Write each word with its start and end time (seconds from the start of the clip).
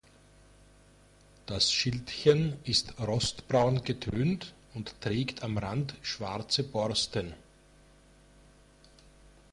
Das 1.45 1.71
Schildchen 1.71 2.57
ist 2.63 2.99
rostbraun 2.99 3.83
getönt 3.83 4.55
und 4.73 4.99
trägt 4.99 5.43
am 5.43 5.59
Rand 5.59 5.93
schwarze 6.01 6.63
Borsten. 6.63 7.35